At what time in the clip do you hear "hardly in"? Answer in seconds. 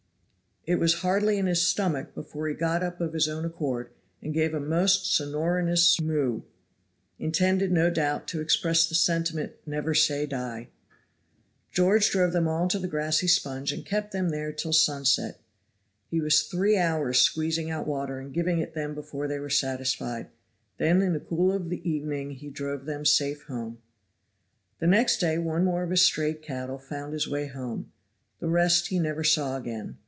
1.01-1.47